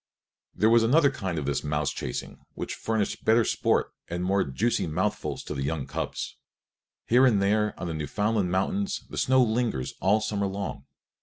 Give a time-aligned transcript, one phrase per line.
[0.55, 4.87] There was another kind of this mouse chasing which furnished better sport and more juicy
[4.87, 6.37] mouthfuls to the young cubs.
[7.05, 10.85] Here and there on the Newfoundland mountains the snow lingers all summer long.